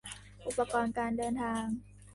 [0.45, 1.63] อุปกรณ์การเดินทาง